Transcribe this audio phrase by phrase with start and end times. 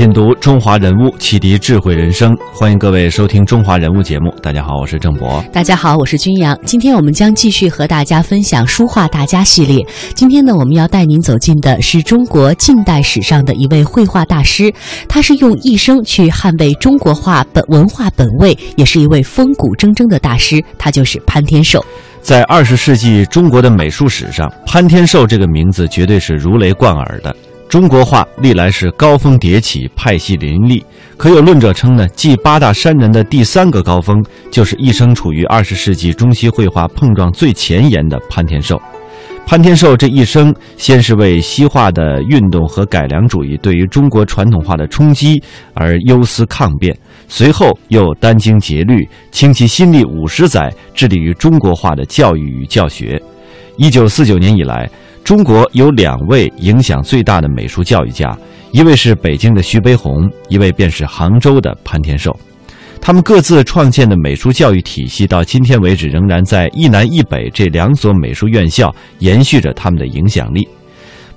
[0.00, 2.34] 品读中华人物，启迪智慧人生。
[2.54, 4.34] 欢迎各位收听《中华人物》节目。
[4.42, 5.44] 大家好，我是郑博。
[5.52, 6.58] 大家好，我是君阳。
[6.64, 9.84] 今天我们将继续和大家分享书画大家系列。
[10.14, 14.72] 今天呢，我们要带您走进的是中国近代史上的一位绘画大师，
[15.06, 21.84] 他是用一生去捍卫中国画本文化本位，也是一位风骨铮铮的大师，他就是潘天寿。
[22.22, 27.36] 在二十世纪中国的美术史上，潘天寿这个名字绝对是如雷贯耳的。
[27.70, 30.84] 中国画历来是高峰迭起，派系林立。
[31.16, 34.20] 可有论者称呢，继八大山人的第三个高峰，
[34.50, 38.76] 就是一生处于二十世纪中西绘画碰撞最前沿的潘天寿。
[39.46, 45.40] 潘天寿这一生，先是为西画的运动和改良主义对于中国传统画的冲击
[45.72, 46.92] 而忧思抗辩，
[47.28, 53.22] 随后又殚精竭虑，倾其心力五十载，致力于中国画的教育与教学。
[53.76, 54.90] 一九四九年以来，
[55.24, 58.36] 中国有两位影响最大的美术教育家，
[58.72, 62.36] 一位是北京的徐悲鸿，一位便是杭州的潘天寿。
[63.00, 70.68] 他们各自创建的美术教育体系，到今天为止仍然在一南一北这两所美术院校延续着他们的影响力。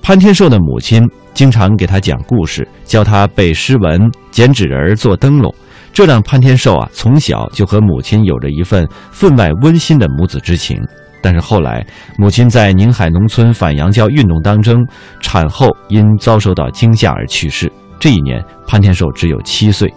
[0.01, 5.53] 潘天寿的母亲经常给他讲故事，教他背诗文、剪纸人、做灯笼，
[5.93, 10.77] 这让潘天寿啊从小就和母亲有着一份分外温馨的母子之情。
[11.23, 11.83] 但是后来，
[12.17, 14.85] 母亲在宁海农村反洋教运动当中，
[15.21, 17.71] 产后因遭受到惊吓而去世。
[17.97, 19.91] 这一年，潘天寿只有七岁。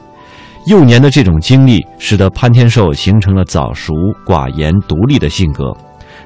[0.66, 3.92] 幼年的这种经历，使得潘天寿形成了早熟、
[4.24, 5.64] 寡言、独立的性格。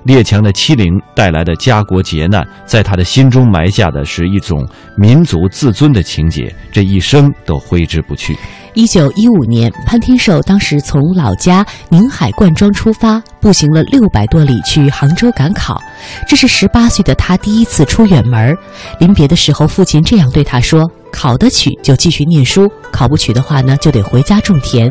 [0.05, 8.35] 列强的欺凌带来的家国劫难，在他的心中埋下的是一种民族自尊的情结，这一生都挥之不去。
[8.73, 15.81] 一九一五年，潘天寿当时从老家宁海灌庄出发，步行了六百多里去杭州赶考。
[16.27, 18.55] 这是十八岁的他第一次出远门。
[18.99, 24.91] 临别的时候，父亲这样对他说：“考得取就继续念书，考不取的话呢，就得回家种田。”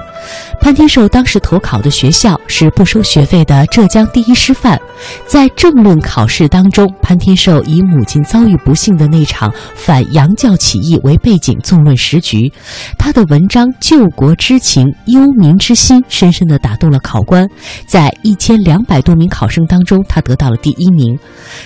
[0.59, 4.79] 潘天寿当时投考的学校是不收学费的浙江第一师范。
[5.25, 12.51] 在政论考试当中，潘天寿以母亲遭遇不幸的那场反洋教起义为背景，纵论时局。
[12.97, 13.69] 他的文章。
[13.79, 17.47] 救国之情、忧民之心，深深地打动了考官。
[17.85, 21.19] 在一千两百多名考生当中，他得到了第一名。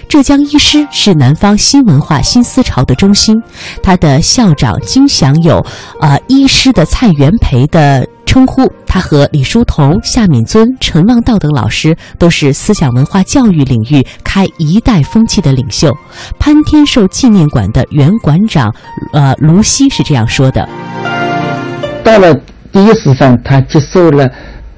[0.10, 3.42] 浙江医师是南方新文化新思潮的中心，
[3.82, 5.66] 他的校长经享有
[6.02, 8.70] “呃医师的蔡元培”的称呼。
[8.86, 15.92] 他和李叔同、夏敏尊、陈望道等老师都是思想文化教育领域开一代风气的领袖。
[16.38, 18.72] 潘天寿纪念馆的原馆长
[19.14, 20.68] 呃卢希是这样说的。
[22.04, 22.36] 到了
[22.72, 24.30] 第一师范，他接受了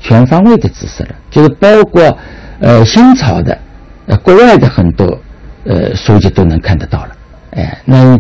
[0.08, 2.16] 全方位的知识了，就是包括
[2.60, 3.58] 呃新潮的、
[4.06, 5.20] 呃国外的很多
[5.64, 7.10] 呃书籍都能看得到了。
[7.58, 8.16] 哎，那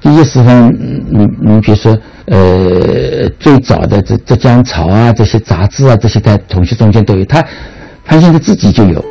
[0.00, 0.72] 第一师范，
[1.10, 7.44] 你你比如说呃最早的这浙江潮啊这些杂志啊这些在同学中间都有，他
[8.04, 9.04] 潘先生自己就有。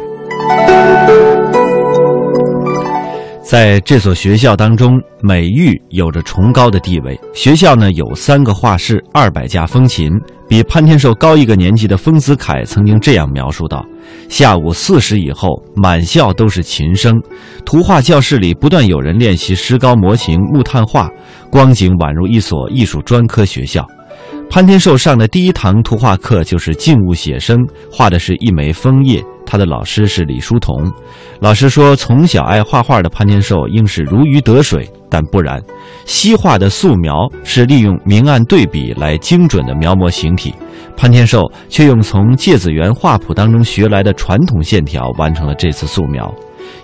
[3.56, 7.18] 在这所学校当中，美育有着崇高的地位。
[7.34, 10.12] 学校呢有三个画室，二百架风琴。
[10.46, 13.86] 比潘天寿高一个年级的丰子恺曾经这样描述道
[14.28, 17.18] ：“下午四时以后，满校都是琴声，
[17.66, 21.10] 图画教室里不断有人练习石膏模型、木炭画，
[21.50, 23.88] 光景宛如一所艺术专科学校。”
[24.52, 27.58] 潘天寿上的第一堂图画课就是静物写生，
[27.90, 29.24] 画的是一枚枫叶。
[29.46, 30.92] 他的老师是李叔同，
[31.40, 35.62] 老师说，从小爱画画的潘天寿应是如鱼得水，但不然。
[36.06, 37.14] 西画的素描
[37.44, 40.54] 是利用明暗对比来精准的描摹形体，
[40.98, 46.34] 潘天寿却用从芥子园画谱当中学来的传统线条完成了这次素描。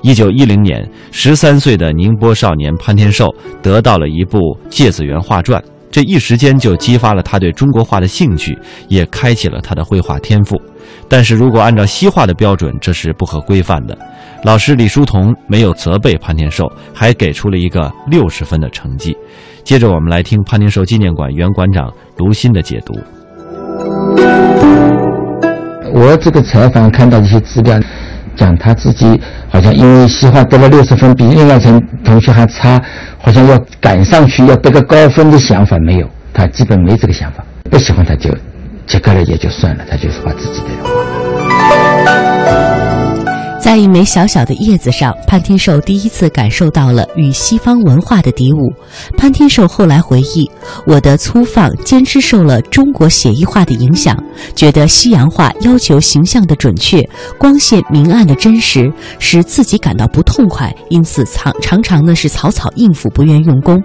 [0.04, 3.28] 一九一零年，十三岁的宁波少年潘天寿
[3.62, 4.38] 得到了一部
[4.70, 5.60] 《芥子园画传》。
[5.92, 8.58] 这一时间就激发了他对中国画的兴趣，
[8.88, 10.60] 也开启了他的绘画天赋。
[11.10, 13.98] 但是如果按照西画的标准，这是不合规范的。
[14.44, 19.16] 老师李叔同没有责备潘天寿，还给出了一个六十分的成绩。
[19.64, 22.94] 接着我们来听潘天寿纪念馆原馆长卢鑫的解读。
[25.94, 27.78] 我这个采访看到一些资料，
[28.36, 29.20] 讲他自己
[29.50, 32.82] 好像因为西画得了六十分，比另外层同学还差，
[33.18, 38.30] 好像要赶上去要得个高分的想法没有，他基本没这个想法，不喜欢他就
[38.88, 41.11] 及格了也就算了，他就是把自己的画。
[43.62, 48.74] 在一枚小小的叶子上，潘天寿第一次感受到了与西方文化的敌伍。
[49.16, 50.50] 潘天寿后来回忆
[50.86, 54.18] ：“我的粗放坚持受了中国写意画的影响，
[54.56, 63.82] 觉得西洋画要求形象的准确、光线明暗的真实，使自己感到不痛快，因此常 常常呢是草草应付，不愿用功。”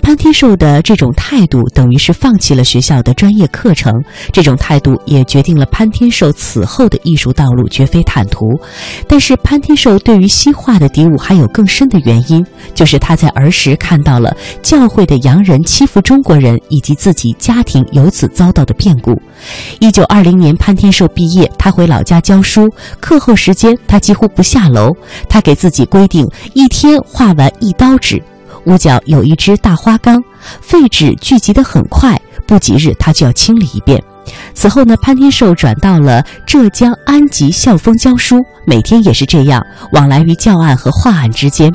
[0.00, 3.92] 潘天寿的这种态度等于是放弃了学校的专业课程，
[4.32, 8.46] 这种态度也决定了潘天寿此后的艺术道路绝非坦途。
[9.08, 19.18] 但但是潘天寿对于西画的敌伍还有更深的原因，就是他在儿时看到了教会的洋人欺负中国人，以及自己家庭由此遭到的变故。
[19.80, 22.68] 一九二零年，潘天寿毕业，他回老家教书，
[23.00, 24.94] 课后时间他几乎不下楼。
[25.30, 28.22] 他给自己规定，一天画完一刀纸。
[28.66, 30.22] 屋角有一只大花缸，
[30.60, 33.98] 废纸聚集得很快，不几日他就要清理一遍。
[34.54, 38.36] 此后呢，潘天寿转到了浙江安吉校风教书，
[38.66, 39.62] 每天也是这样
[39.92, 41.72] 往来于教案和画案之间。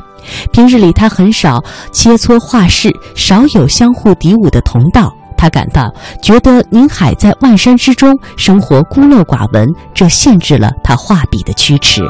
[0.52, 1.62] 平日里他很少
[1.92, 5.12] 切磋画室，少有相互敌舞的同道。
[5.36, 12.00] 他感到觉得宁海在万山之中生活孤陋寡闻，这限制了他画笔的驱驰。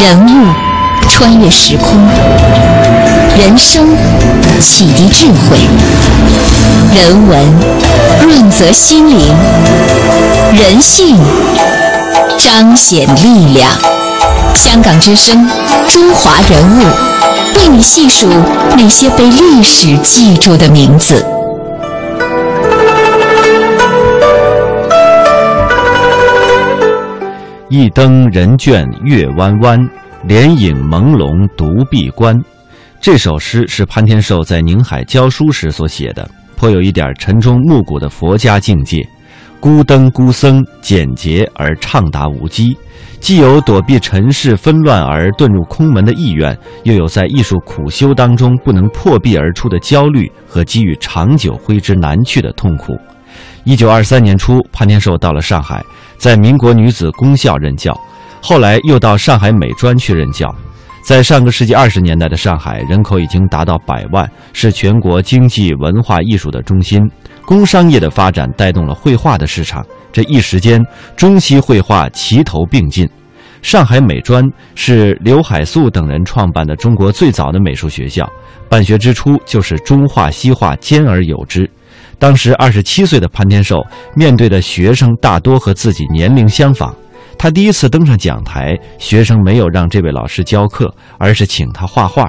[0.00, 0.46] 人物
[1.10, 1.86] 穿越时空，
[3.40, 3.88] 人生
[4.60, 5.56] 启迪智慧，
[6.94, 7.40] 人文。
[8.20, 9.34] 润泽心灵，
[10.52, 11.16] 人性
[12.36, 13.70] 彰显力量。
[14.54, 15.48] 香港之声，
[15.88, 16.82] 中华人物，
[17.56, 18.28] 为你细数
[18.76, 21.24] 那些被历史记住的名字。
[27.70, 29.78] 一灯人倦月弯弯，
[30.24, 32.38] 帘影朦胧独闭关。
[33.00, 36.30] 这首诗是潘天寿在宁海教书时所写的。
[36.54, 39.02] 颇有一点晨钟暮鼓的佛家境界，
[39.58, 42.76] 孤灯孤僧，简洁而畅达无羁，
[43.18, 52.94] 既有躲避尘世纷乱而遁入空门的意愿，又有在艺术苦修当中不能破壁而出的焦虑和给予长久挥之难去的痛苦。
[53.64, 55.82] 一九二三年初，潘天寿到了上海，
[56.18, 57.98] 在民国女子公校任教，
[58.42, 60.54] 后来又到上海美专去任教。
[61.10, 67.02] 在上个世纪二十年代的上海，人口已经达到百万，是全国经济文化艺术的中心。
[67.44, 70.80] 工商业的发展带动了绘画的市场，这一时间，
[71.16, 73.10] 中西绘画齐头并进。
[73.60, 74.44] 上海美专
[74.76, 78.24] 是刘海粟等人创办的中国最早的美术学校，
[78.68, 81.68] 办学之初就是中画西画兼而有之。
[82.20, 83.84] 当时二十七岁的潘天寿
[84.14, 86.94] 面对的学生大多和自己年龄相仿。
[87.42, 92.28] 他第一次登上讲台，学生没有让这位老师教课，而是请他画画。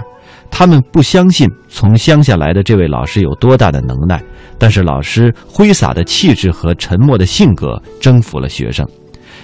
[0.50, 4.24] 他们不相信从乡下来的这位老师有多大的能耐，
[4.58, 8.88] 但是老师挥洒的气质和沉默的性格征服了学生。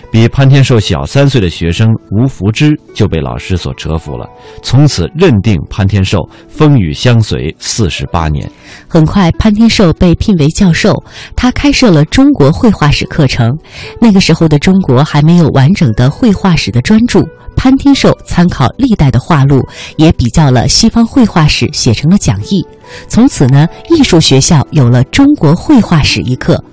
[0.10, 4.28] 比潘天寿小三岁的学生吴福之就被老师所折服了，
[4.64, 6.18] 从此认定潘天寿
[6.48, 8.50] 风雨相随四十八年。
[8.88, 10.94] 很快，潘天寿被聘为教授，
[11.36, 13.56] 他开设了中国绘画史课程。
[14.00, 17.22] 那个时候的中国还没有完整的绘画史的专著，
[17.56, 19.62] 潘天寿参考历代的画录，
[19.98, 22.66] 也比较了西方绘画史，写成了讲义。
[23.10, 26.64] 从此呢，艺术学校有了中国绘画史一课。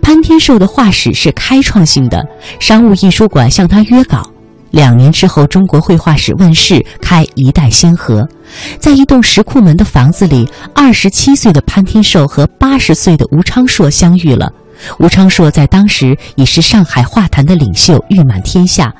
[0.00, 2.24] 潘天寿的画史是开创性的，
[2.60, 4.22] 商务印书馆向他约稿。
[4.70, 8.26] 两年之后，中国绘画史问世，开一代先河。
[8.78, 14.50] 在一栋石库门的房子里，二十七岁的潘天寿和八十岁的吴昌硕相遇了。
[14.98, 18.92] 吴昌硕在当时已是上海画坛的领袖，誉满天下。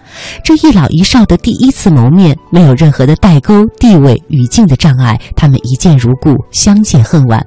[0.44, 7.44] 这一老一少的第一次谋面，没有任何的代沟、地位、语境的障碍，他们一见如故，相见恨晚。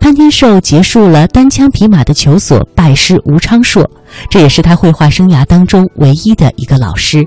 [0.00, 3.88] 潘天寿结束了单枪匹马的求索，拜师吴昌硕，
[4.30, 7.26] 这也是他绘画生涯当中唯一的一个老师。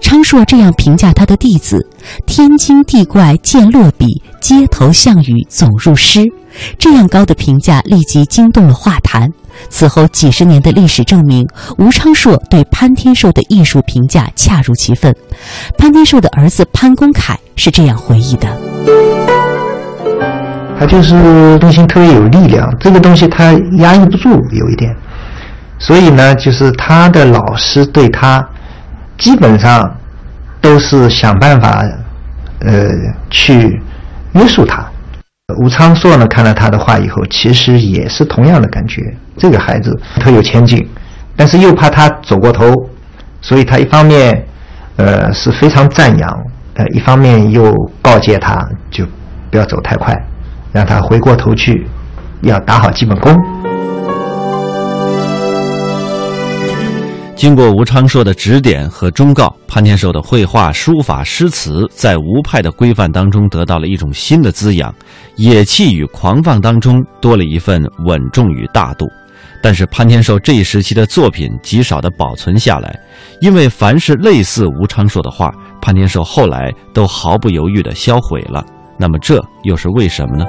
[0.00, 1.84] 昌硕这样评价他的弟子
[2.26, 6.24] ：“天精地怪见落笔，街头项羽总入诗。”
[6.78, 9.28] 这样高的评价立即惊动了画坛。
[9.68, 11.46] 此后几十年的历史证明，
[11.78, 15.14] 吴昌硕对潘天寿的艺术评价恰如其分。
[15.78, 18.48] 潘天寿的儿子潘公凯是这样回忆的
[20.78, 24.94] ：“他就是内心特别有力量，这个东西他压抑不住，有一点。
[25.78, 28.46] 所以呢，就是他的老师对他
[29.18, 29.96] 基本上
[30.60, 31.84] 都是想办法，
[32.60, 32.88] 呃，
[33.30, 33.80] 去
[34.32, 34.84] 约束他。”
[35.58, 39.02] 吴昌硕呢，看了他的话以后，其实也是同样的感觉。
[39.36, 39.90] 这个孩子
[40.20, 40.86] 特有前景，
[41.36, 42.72] 但是又怕他走过头，
[43.40, 44.46] 所以他一方面，
[44.96, 46.30] 呃，是非常赞扬，
[46.74, 48.56] 呃，一方面又告诫他，
[48.90, 49.04] 就
[49.50, 50.14] 不要走太快，
[50.72, 51.86] 让他回过头去，
[52.42, 53.34] 要打好基本功。
[57.42, 64.94] 经过吴昌硕的指点和忠告，潘天寿的绘画、书法、诗词在吴派的规范当中得到了一种新的滋养，
[65.34, 69.08] 野气与狂放当中多了一份稳重与大度。
[69.60, 72.96] 但是潘天寿这一时期的作品极少的保存下来，
[73.40, 78.64] 因为凡是类似吴昌硕的画，潘天寿后来都毫不犹豫地销毁了。
[78.96, 80.44] 那么这又是为什么呢？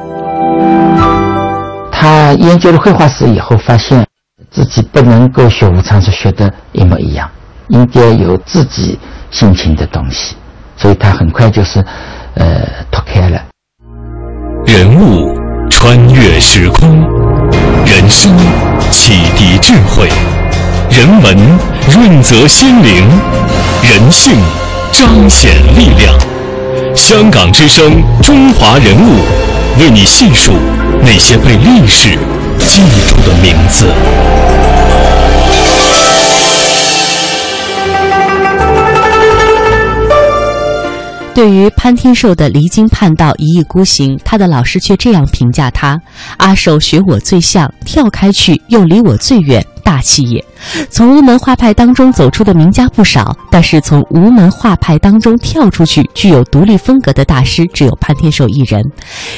[1.92, 4.06] 他研究了绘画史以后，发现。
[4.54, 7.28] 自己不能够学吴昌硕学的一模一样，
[7.70, 9.00] 应该有自己
[9.32, 10.36] 心情的东西，
[10.78, 11.84] 所以他很快就是，
[12.36, 13.42] 呃，脱开了。
[14.68, 15.36] 人物
[15.72, 17.02] 穿越时空，
[17.84, 18.32] 人生
[18.92, 20.08] 启迪智慧，
[20.92, 21.36] 人文
[21.92, 23.10] 润泽心灵，
[23.82, 24.38] 人性
[24.92, 26.16] 彰显力量。
[26.96, 29.18] 香港之声，中华人物，
[29.80, 30.54] 为你细数
[31.02, 32.20] 那些被历史。
[32.68, 33.86] 记住的名字。
[41.36, 46.00] 对于潘天寿的离经叛道、一意孤行，他的老师却这样评价他
[46.38, 50.46] ：“阿寿学我最像，跳开去又离我最远。”大气也。
[50.90, 58.84] 从吴门画派当中走出的名家不少，但是从吴门画派当中跳出去、具有独立风格的大师，只有潘天寿一人。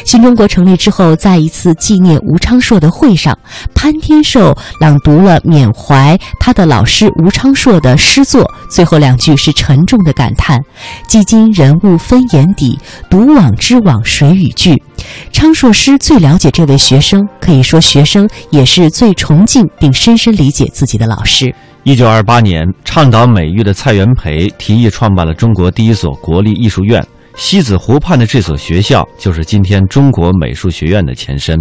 [0.05, 3.37] 新中国成立之后，在一次纪念吴昌硕的会上，
[3.73, 10.59] 潘天寿朗读了缅怀他的老师吴昌硕的诗作，最后两句是沉重的感叹
[11.07, 12.79] ：“既今人物分眼底，
[13.09, 14.81] 独往知往谁与俱。”
[15.31, 21.53] 昌硕师最了解这位学生，可以说学生也是最崇敬并深深理解自己的老师。
[21.83, 27.05] 一九二八年，倡导美育的蔡元培提议创办了中国第一所国立艺术院。
[27.37, 31.59] 西子湖畔的这所学校就是今天中国美术学院的前身。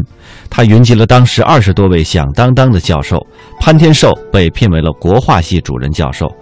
[0.48, 3.18] 他云集了当时二十多位响当当的教授，
[3.60, 6.32] 潘天寿被聘为了国画系主任教授。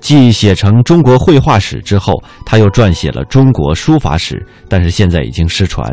[0.00, 2.14] 继写成中国绘画史之后，
[2.46, 5.86] 他又撰写了中国书法史，但是现在已经失传。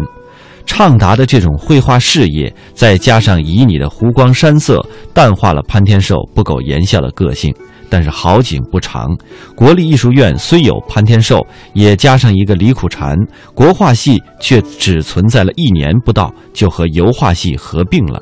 [0.65, 7.53] 畅达的这种绘画事业，再加上旖旎的湖光山色，淡化了潘天寿不苟言笑的个性。
[7.87, 9.07] 但是好景不长，
[9.55, 11.39] 国立艺术院虽有潘天寿，
[11.73, 13.15] 也加上一个李苦禅，
[13.53, 18.21] 国画系却只存在了一年不到，就和油画系合并了。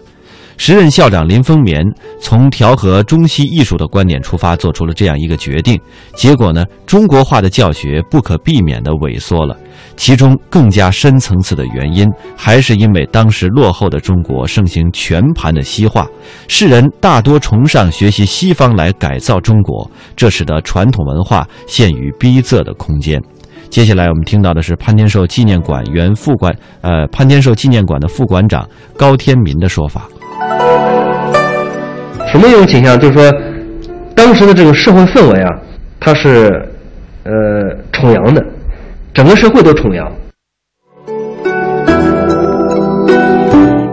[0.58, 1.84] 时任校长林风眠
[2.20, 5.80] 从调和中西艺术的观点出发，做出了这样一个决定。
[6.16, 9.58] 结果呢，中国画的教学不可避免地萎缩了。
[9.96, 16.08] 其中更加深层次的原因，还是因为当时落后的中国盛行全盘的西化，
[16.48, 23.22] 世人大多崇尚学习西方来改造中国，这使得传统文化陷于逼仄的空间。
[23.70, 30.08] 接下来我们听到的是潘天寿纪念馆原副馆，呃，潘天寿纪念馆的副馆长高天民的说法。
[32.32, 33.00] 什么一种倾向？
[33.00, 33.32] 就是说，
[34.16, 35.50] 当时的这个社会氛围啊，
[36.00, 36.50] 它是，
[37.24, 37.32] 呃，
[37.92, 38.44] 崇洋的。
[39.14, 40.12] 整个社会都崇洋。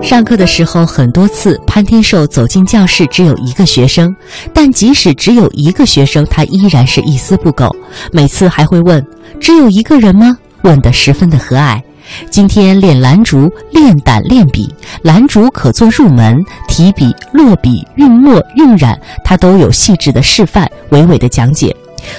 [0.02, 4.12] 上课的时候，很多次潘天寿走进教室，只有一个学生，
[4.52, 7.70] 但即使只有一个学生，他依然是一丝不苟。
[8.12, 9.06] 每次还会问
[9.38, 11.80] ：“只有一个人吗？”问得十分的和蔼。
[12.28, 14.68] 今天练兰竹，练胆，练笔。
[15.02, 16.36] 兰竹可做入门，
[16.66, 21.74] 提笔、落笔、运墨、晕染，他都有细致的示范，娓娓的讲解。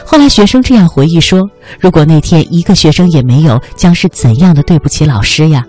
[0.06, 1.42] 后来学生这样回忆说
[1.80, 5.66] ：“如果那天一个学生也没有，将是怎样的对不起老师呀？”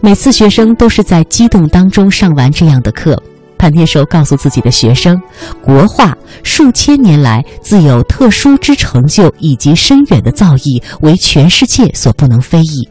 [0.00, 3.20] 每次学生都是在激动当中上完这样的课。
[3.58, 5.20] 潘天寿告诉自己的学生
[5.62, 12.88] ：“国画数千年来自有特殊之成就以及深远的造诣，为全世界所不能非议。”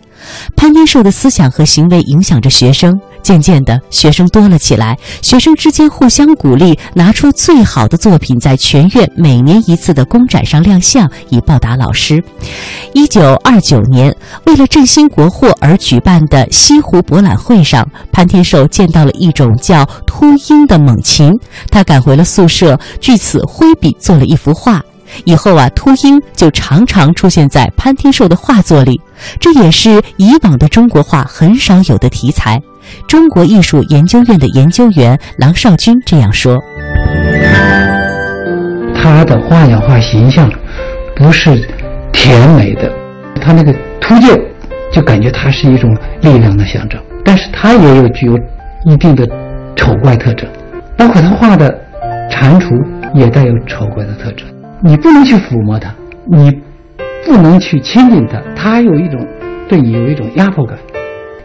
[0.56, 3.00] 潘天寿的思想和行为影响着学生。
[3.26, 12.24] 渐渐的，学生多了起来，学生之间互相鼓励，拿出最好的作品，在全院每年一次的公展上亮相，以报答老师。
[12.94, 14.16] 一九二九年，
[14.46, 21.34] 为了振兴国货而举办的西湖博览会上，潘天寿见到了一种叫秃鹰的猛禽，
[21.72, 24.80] 他赶回了宿舍，据此挥笔做了一幅画。
[25.24, 29.02] 以后啊，秃鹰就常常出现在潘天寿的画作里，
[29.40, 32.62] 这也是以往的中国画很少有的题材。
[33.08, 36.62] 中国艺术研究院的研究员郎少军这样说
[38.96, 40.52] ：“他的画呀画形象，
[41.16, 41.52] 不是
[42.12, 42.92] 甜美的，
[43.42, 44.40] 他那个秃鹫，
[44.92, 47.00] 就感觉它是一种力量的象征。
[47.24, 48.38] 但是它也有具有
[48.86, 49.28] 一定的
[49.76, 50.48] 丑怪特征，
[50.98, 51.70] 包括他画的
[52.30, 52.70] 蟾蜍
[53.14, 54.48] 也带有丑怪的特征。
[54.82, 55.94] 你不能去抚摸它，
[56.26, 56.52] 你
[57.26, 59.20] 不能去亲近它，它有一种
[59.68, 60.78] 对你有一种压迫感。”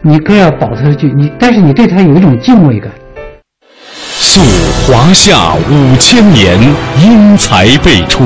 [0.03, 2.91] 你更要保持去你，但是你对他有一种敬畏感。
[4.17, 4.41] 溯
[4.87, 6.57] 华夏五千年，
[7.03, 8.23] 英才辈出；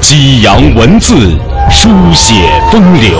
[0.00, 1.14] 激扬文字，
[1.68, 3.12] 书写风流；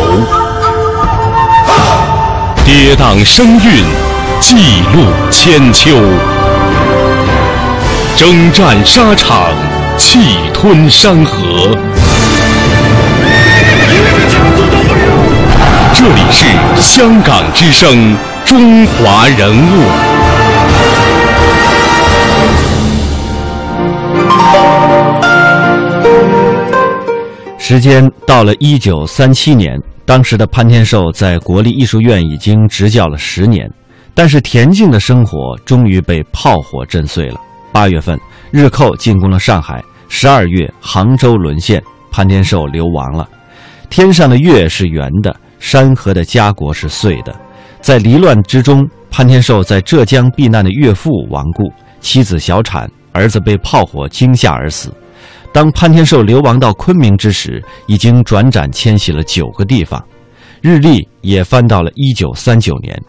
[2.65, 3.85] 跌宕声韵，
[4.41, 5.91] 记录千秋；
[8.17, 9.49] 征战沙场，
[9.99, 10.19] 气
[10.55, 11.77] 吞山河。
[15.93, 16.47] 这里是
[16.81, 19.85] 香港之声，中华人物。
[27.59, 33.69] 时间到了一九三七年，当时的潘天寿在国立艺术院已经执教了十年，
[34.15, 37.39] 但是恬静的生活终于被炮火震碎了。
[37.73, 38.19] 八月份，
[38.51, 43.29] 日寇进攻了上海；十二月，杭州沦陷，潘天寿流亡了。
[43.89, 47.33] 天上的月是圆的，山河的家国是碎的。
[47.81, 54.93] 在离乱之中，潘天寿在浙江避难的岳父亡故，妻子小产，儿子被炮火惊吓而死。
[55.53, 60.03] 当潘天寿流亡到昆明之时，已经转辗迁徙了九个地方，
[60.61, 63.01] 日历也翻到了一九三九年。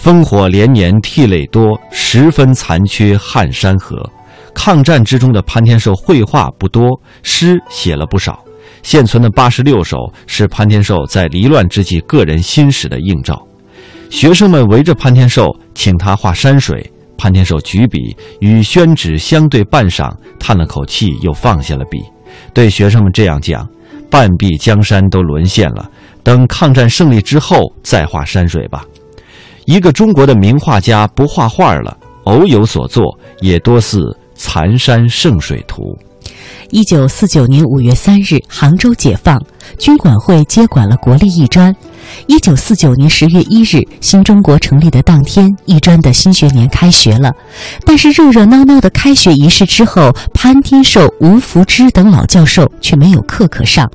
[0.00, 4.08] 烽火连年涕泪多，十分残缺撼山河。
[4.54, 6.82] 抗战之中的潘天寿绘画不多，
[7.22, 8.42] 诗写了不少。
[8.88, 13.46] 现存的八十六首是潘天寿在离乱之际个人心史的映照。
[14.08, 16.90] 学生们围着潘天寿，请他画山水。
[17.18, 22.02] 潘天寿举笔与宣纸相对半晌，叹了口气，又放下了笔，
[22.54, 23.68] 对学生们这样讲
[24.10, 25.90] ：“半壁江山都沦陷了，
[26.22, 28.86] 等抗战胜利之后再画山水吧。”
[29.66, 33.04] 一个中国的名画家不画画了，偶有所作，
[33.42, 34.00] 也多似
[34.34, 35.94] 残山剩水图。
[36.70, 39.40] 一九四九年五月三日，杭州解放，
[39.78, 41.74] 军管会接管了国立艺专。
[42.26, 47.32] 一九四九年十月一日，新中国成立的当天，艺专的新学年开学了。
[47.86, 53.90] 但是热热闹闹的开学仪式之后，潘天寿、吴福之等老教授却没有课可上。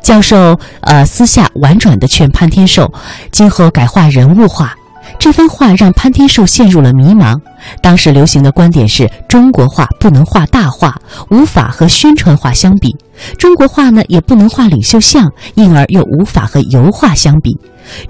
[0.00, 2.92] 教授呃私下婉转地劝潘天寿，
[3.32, 4.72] 今后改画人物画。
[5.18, 7.36] 这番话让潘天寿陷入了迷茫。
[7.82, 10.94] 当时流行的观点是中国画不能画大画，
[11.30, 12.90] 无法和宣传画相比；
[13.38, 17.56] 中国画呢也不能画领袖像，因而又无法和油画相比。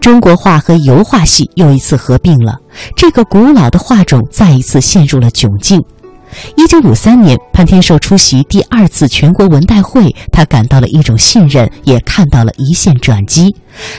[0.00, 2.58] 中国画和油画系又一次合并了，
[2.96, 5.82] 这个古老的画种再一次陷入了窘境。
[6.56, 13.54] 一九五三年，潘天寿出席第二次全国文代会，他感到了一种信任，也看到了一线转机。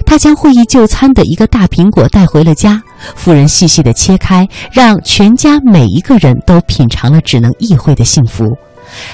[0.05, 2.81] 他将会议就餐的一个大苹果带回了家，
[3.15, 8.45] 夫人细细的切开，让全家每一个人都品尝了只能意会的幸福。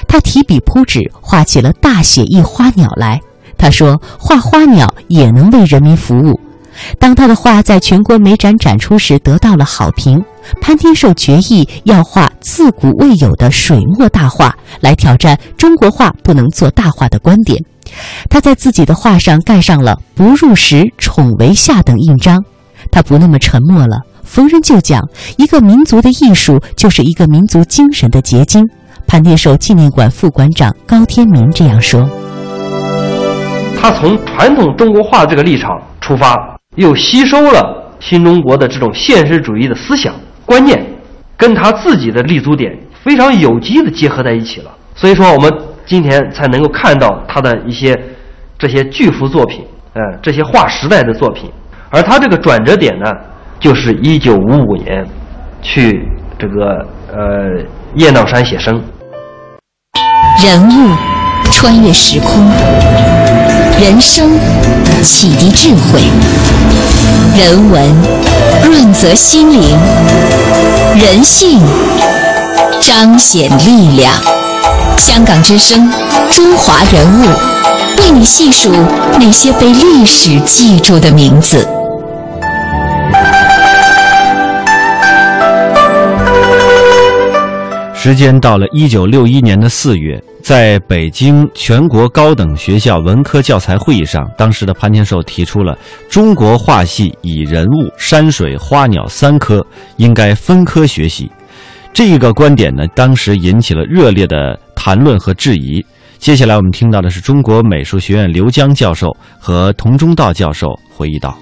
[0.06, 3.20] 他提笔铺纸，画起了大写意花鸟来。
[3.56, 6.38] 他说：“画花鸟也能为人民服务。”
[6.98, 10.22] 当他的画在全国美展展出时得到了好评，
[10.60, 17.62] 潘天寿决意要画自古未有的水墨大画，来挑战中国画不能做大画的观点。
[18.28, 22.42] 他在自己的画上盖上了“不入时，宠为下”等印章。
[22.90, 25.00] 他不那么沉默了，逢人就讲：
[25.36, 28.68] 一个民族的艺术就是一个民族精神的结晶。
[29.06, 32.08] 潘天寿纪念馆副馆长高天明这样说
[33.80, 36.34] ：“他从传统中国画这个立场出发。”
[36.76, 40.84] 又吸收了新中国的这种现实主义的思想观念，
[41.36, 44.70] 跟他自己的立足点非常有机的结合在一起了。
[44.94, 45.52] 所以说，我们
[45.86, 47.98] 今天才能够看到他的一些
[48.58, 51.50] 这些巨幅作品，呃，这些划时代的作品。
[51.90, 53.10] 而他这个转折点呢，
[53.60, 55.06] 就是一九五五年
[55.62, 56.08] 去
[56.38, 58.82] 这个呃雁荡山写生。
[60.42, 60.90] 人物
[61.52, 62.44] 穿越时空，
[63.80, 64.28] 人生
[65.02, 66.63] 启迪智慧。
[67.36, 67.94] 人文
[68.64, 69.76] 润泽心灵，
[70.96, 71.60] 人性
[72.80, 74.12] 彰显力量。
[74.96, 75.90] 香港之声，
[76.30, 77.24] 中华人物，
[77.98, 78.70] 为你细数
[79.20, 81.66] 那些被历史记住的名字。
[87.94, 95.74] 时间到了一九六一年的四月，在北京全国高等学校文科教材会议上，当时的潘天寿提出了
[96.10, 101.32] 中国画系以人物、山水、花鸟三科应该分科学习。
[101.94, 105.82] 这个观点呢，当时引起了热烈的谈论和质疑。
[106.18, 111.34] 接下来我们听到的是中国美术学院刘江教授和童中道教授回忆道：“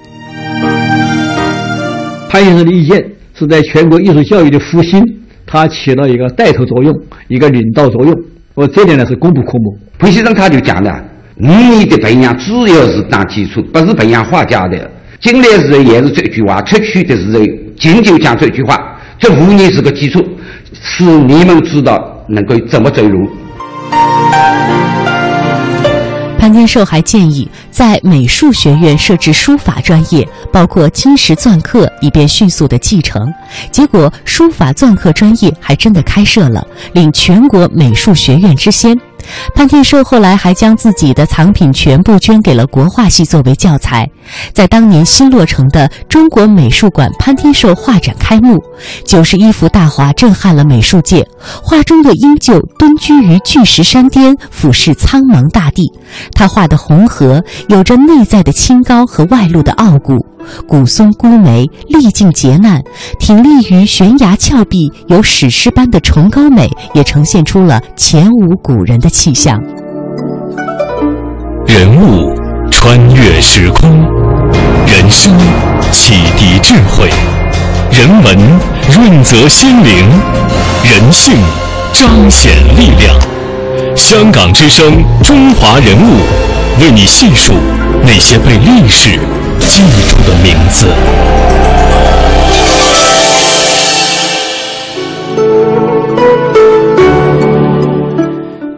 [2.30, 5.02] 潘先生的意见是在全国艺术教育的复兴。”
[5.44, 6.94] 他起到一个带头作用，
[7.26, 8.14] 一个领导作用，
[8.54, 9.76] 我这点呢是功不可没。
[9.98, 11.02] 彭先生他就讲了，
[11.36, 14.90] 你的培养主要是打基础，不是培养画家的。
[15.20, 17.38] 进来时候也是这一句话，出去的时候，
[17.78, 18.76] 仅仅讲这一句话，
[19.18, 20.22] 这五年是个基础，
[20.82, 23.30] 使你们知道能够怎么走路。
[26.42, 33.32] 潘天寿还建议在美术学院设置书法专业，包括金石篆刻，以便迅速的继承。
[33.70, 38.98] 结果，书法篆刻专业还真的开设了，领全国美术学院之先。
[39.54, 44.08] 潘天寿后来还将自己的藏品全部捐给了国画系作为教材。
[44.52, 48.62] 在当年新落成的中国美术馆潘天寿画展开幕，
[49.04, 51.26] 九十一幅大画震撼了美术界。
[51.62, 55.92] 画中的鹰鹫蹲居于巨石山巅，俯视苍茫大地。
[56.32, 60.24] 他画的红河有着内在的清高和外露的傲骨。
[60.66, 62.82] 古松孤梅历尽劫难，
[63.18, 69.62] 挺立于悬崖峭壁，有史诗般的崇高美，也呈现出了前无古人的气象。
[71.66, 72.34] 人物
[72.70, 73.90] 穿越时空，
[74.86, 75.32] 人生
[75.90, 77.08] 启迪智慧，
[77.90, 78.36] 人文
[78.94, 80.08] 润泽心灵，
[80.84, 81.34] 人性
[81.92, 83.16] 彰显力量。
[83.94, 86.16] 香港之声，中华人物，
[86.80, 87.52] 为你细数
[88.02, 89.18] 那些被历史。
[89.72, 90.86] 记住的名字。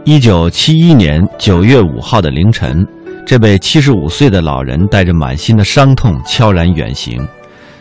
[0.04, 2.86] 一九七一年九月五号的凌晨，
[3.26, 7.26] 这位七十五岁的老人带着满心的伤痛悄然远行。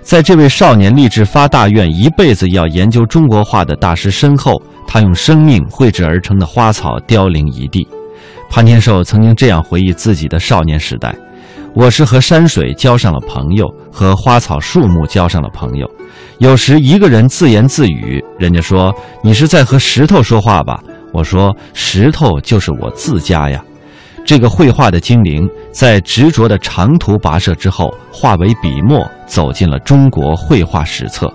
[0.01, 7.87] 在这位少年立志发大愿，一辈子要研究中国画的大师身后，他用生命绘制而成的花草凋零一地。
[8.49, 11.13] 潘天寿曾经这样回忆自己的少年时代。
[11.75, 15.89] 我是和山水交上了朋友，和花草树木交上了朋友。
[16.37, 20.79] 有时一个人自言自语，人家说你是在和石头说话吧？
[21.11, 23.63] 我说石头就是我自家呀。
[24.23, 31.31] 这个绘画的精灵，在执着的长途跋涉之后，化为笔墨，走进了中国绘画史册。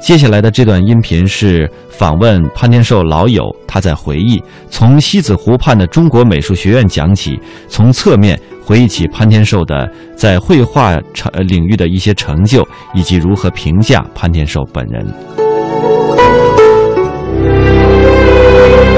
[0.00, 8.38] 接下来的这段音频是访问潘天寿老友，他在回忆从西子湖畔的中国美术学院讲起，从侧面。
[8.72, 15.06] 回忆起潘天寿的在绘画成领域的一些成就，以及如何评价潘天寿本人。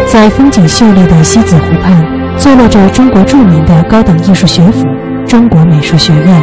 [0.06, 2.06] 在风景秀丽的西子湖畔，
[2.38, 4.86] 坐落着中国著名的高等艺术学府——
[5.26, 6.42] 中国美术学院。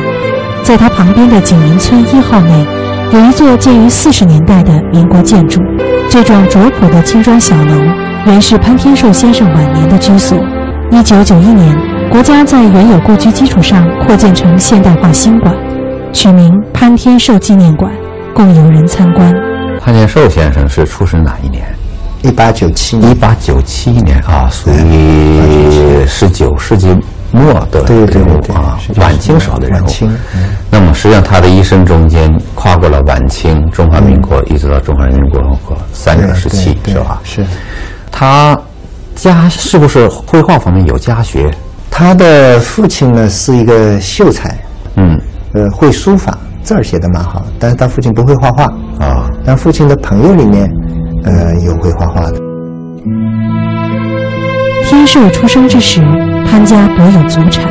[0.61, 2.65] 在它旁边的景林村一号内，
[3.13, 5.61] 有一座建于四十年代的民国建筑。
[6.09, 7.81] 这幢拙朴的青砖小楼，
[8.25, 10.37] 原是潘天寿先生晚年的居所。
[10.91, 11.90] 一九九一年。
[12.11, 15.55] 国家在原有故居基础上扩建成现代化新馆，
[16.11, 17.89] 取名潘天寿纪念馆，
[18.35, 19.33] 供游人参观。
[19.79, 21.63] 潘天寿先生是出生哪一年？
[22.21, 23.09] 一八九七年。
[23.09, 26.93] 一八九七年啊，属于十九世纪
[27.31, 29.87] 末的人物啊，晚清时候的人物。
[30.69, 37.21] 那么实际上他的一生中间跨过了晚清、中华民国，一直到中华人民共和国三个时期，是吧？
[37.23, 37.45] 是。
[38.11, 38.59] 他
[39.15, 41.49] 家是不是绘画方面有家学？
[41.93, 44.57] 他的父亲呢是一个秀才，
[44.95, 45.19] 嗯，
[45.53, 48.63] 呃，会书法，字儿写的蛮好，但是他父亲不会画画
[48.97, 49.29] 啊。
[49.45, 50.67] 但父亲的朋友里面，
[51.25, 52.39] 呃，有会画画的。
[54.87, 56.01] 天寿出生之时，
[56.49, 57.69] 潘家颇有祖产，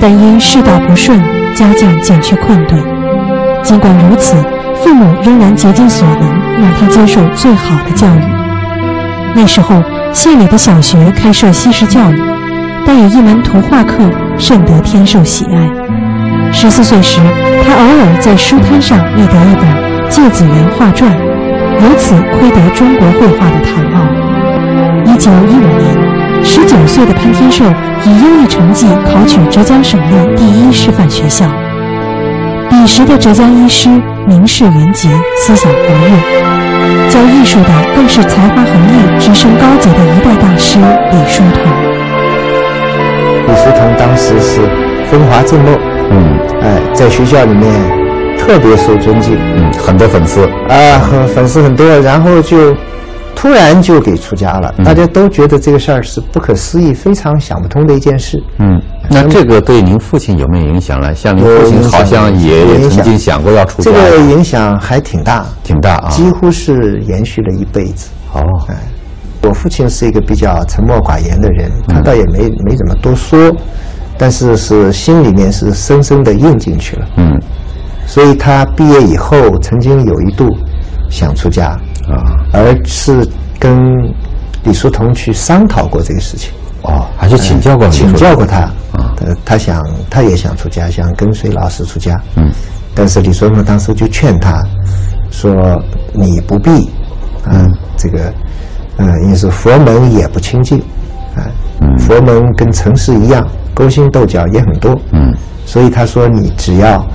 [0.00, 1.20] 但因世道不顺，
[1.54, 2.80] 家境渐趋困顿。
[3.62, 4.34] 尽管如此，
[4.76, 6.20] 父母仍然竭尽所能
[6.62, 8.22] 让他接受最好的教育。
[9.34, 12.37] 那时候，县里的小学开设西式教育。
[12.88, 13.98] 但有一门图画课
[14.38, 16.50] 甚得天寿喜爱。
[16.50, 17.20] 十四岁时，
[17.62, 19.64] 他偶尔在书摊上觅得一本
[20.08, 21.10] 《芥子园画传》，
[21.84, 24.00] 由此窥得中国绘画的唐奥。
[25.04, 27.62] 一九一五年，十九岁的潘天寿
[28.06, 31.44] 以优异成绩考取浙江省内第一师范学校。
[32.70, 33.90] 彼时的浙江医师
[34.26, 40.78] 名士云集，思想活跃，教艺术的更是才华横溢、直升高级的一代大师
[41.12, 41.97] 李叔同。
[43.48, 44.60] 李叔同当时是
[45.10, 45.70] 风华正茂，
[46.10, 47.72] 嗯，哎，在学校里面
[48.36, 52.76] 特别受尊敬，嗯，很多粉丝啊，和粉丝很多，然后就
[53.34, 58.38] 突然就给出家了，大家都觉得这个事儿是不可思议、非常想不通的一件事。
[58.58, 61.14] 嗯，那这个对您父亲有没有影响呢？
[61.14, 68.10] 像您父亲好像也曾经想过要出家，这个影响还挺大，挺大啊，几乎是延续了一辈子。
[68.34, 68.76] 哦，哎。
[69.42, 73.38] 我父亲是一个比较沉默寡言的人，他倒也没没怎么多说，
[74.16, 77.06] 但是是心里面是深深的印进去了。
[77.16, 77.40] 嗯，
[78.06, 80.48] 所以他毕业以后曾经有一度
[81.08, 81.68] 想出家
[82.08, 83.26] 啊，而是
[83.58, 83.80] 跟
[84.64, 86.52] 李叔同去商讨过这个事情。
[86.82, 88.60] 哦，还去请教过请教过他
[88.92, 92.20] 啊，他他想他也想出家，想跟随老师出家。
[92.36, 92.50] 嗯，
[92.94, 94.64] 但是李叔同当时就劝他，
[95.30, 95.52] 说
[96.12, 96.70] 你不必
[97.44, 98.32] 啊，这个
[98.98, 100.78] 嗯，因为是佛门也不清净
[101.34, 101.42] 啊，
[101.98, 105.32] 佛门跟城市一样，勾心斗角也很多，嗯，
[105.64, 107.06] 所以他说你只要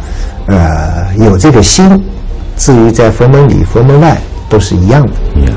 [0.47, 1.87] 呃有这个心，
[2.57, 4.17] 至于在佛门里、佛门外
[4.49, 5.13] 都是一样的。
[5.35, 5.51] 在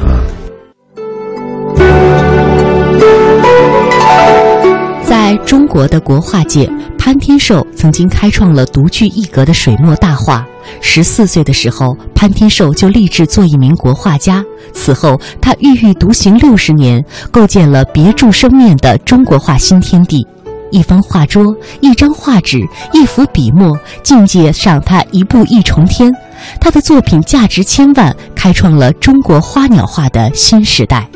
[5.46, 10.44] 中国的国画界，潘天寿曾经开创了独具一格的水墨大画。
[10.80, 14.44] 十四岁的时候，潘天寿就立志做一名国画家。
[14.74, 20.26] 此后，他郁郁独行六十年，构建了别柱生面的中国画新天地。
[20.72, 22.58] 一方画桌，一张画纸，
[22.92, 26.12] 一幅笔墨，境界上他一步一重天。
[26.60, 31.06] 他的作品价值千万，开创了中国花鸟画的新时代。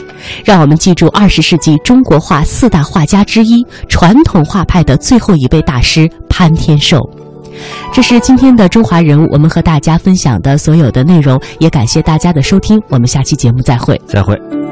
[0.45, 6.99] 让我们记住二十世纪中国画四大画家之一、传统画派的最后一位大师潘天寿。
[7.93, 14.01] 这是今天的中华人物，我们和大家分享的所有的内容，也感谢大家的收听，我们下期节目再会。
[14.07, 14.70] 再会。